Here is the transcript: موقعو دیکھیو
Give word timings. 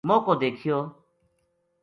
موقعو 0.07 0.33
دیکھیو 0.41 0.77